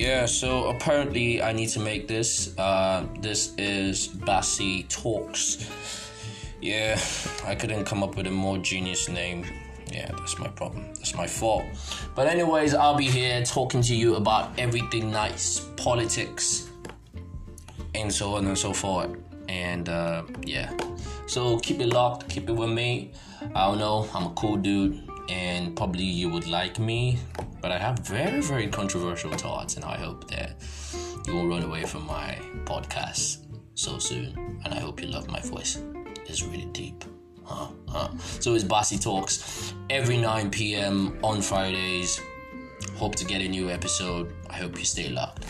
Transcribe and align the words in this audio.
yeah, 0.00 0.24
so 0.24 0.70
apparently 0.70 1.42
I 1.42 1.52
need 1.52 1.68
to 1.70 1.78
make 1.80 2.08
this. 2.08 2.56
Uh, 2.56 3.04
this 3.20 3.52
is 3.58 4.08
Bassy 4.08 4.84
Talks. 4.84 5.70
Yeah, 6.62 6.98
I 7.44 7.54
couldn't 7.54 7.84
come 7.84 8.02
up 8.02 8.16
with 8.16 8.26
a 8.26 8.30
more 8.30 8.56
genius 8.56 9.10
name. 9.10 9.44
Yeah, 9.92 10.10
that's 10.16 10.38
my 10.38 10.48
problem. 10.48 10.86
That's 10.94 11.14
my 11.14 11.26
fault. 11.26 11.66
But, 12.14 12.28
anyways, 12.28 12.72
I'll 12.72 12.96
be 12.96 13.10
here 13.10 13.42
talking 13.42 13.82
to 13.82 13.94
you 13.94 14.14
about 14.14 14.58
everything 14.58 15.10
nice, 15.10 15.60
politics, 15.76 16.70
and 17.94 18.10
so 18.10 18.36
on 18.36 18.46
and 18.46 18.56
so 18.56 18.72
forth. 18.72 19.10
And 19.50 19.90
uh, 19.90 20.22
yeah, 20.46 20.72
so 21.26 21.58
keep 21.58 21.78
it 21.78 21.88
locked, 21.88 22.26
keep 22.30 22.48
it 22.48 22.54
with 22.54 22.70
me. 22.70 23.12
I 23.54 23.66
don't 23.66 23.78
know, 23.78 24.08
I'm 24.14 24.28
a 24.28 24.30
cool 24.30 24.56
dude, 24.56 24.98
and 25.28 25.76
probably 25.76 26.04
you 26.04 26.30
would 26.30 26.46
like 26.46 26.78
me, 26.78 27.18
but 27.60 27.72
I 27.72 27.78
have 27.78 27.98
very, 28.00 28.40
very 28.40 28.68
controversial 28.68 29.32
thoughts, 29.32 29.76
and 29.76 29.84
I 29.84 29.96
hope 29.96 30.28
that 30.30 30.56
you 31.26 31.34
won't 31.34 31.48
run 31.48 31.62
away 31.62 31.84
from 31.84 32.06
my 32.06 32.38
podcast 32.64 33.38
so 33.74 33.98
soon. 33.98 34.60
And 34.64 34.74
I 34.74 34.80
hope 34.80 35.00
you 35.00 35.08
love 35.08 35.28
my 35.28 35.40
voice, 35.40 35.82
it's 36.26 36.42
really 36.42 36.68
deep. 36.72 37.04
Huh, 37.44 37.68
huh. 37.88 38.08
So 38.18 38.54
it's 38.54 38.64
Bossy 38.64 38.98
Talks 38.98 39.74
every 39.88 40.16
9 40.16 40.50
p.m. 40.50 41.18
on 41.22 41.42
Fridays. 41.42 42.20
Hope 42.96 43.16
to 43.16 43.24
get 43.24 43.40
a 43.42 43.48
new 43.48 43.70
episode. 43.70 44.32
I 44.48 44.56
hope 44.56 44.78
you 44.78 44.84
stay 44.84 45.08
locked. 45.08 45.44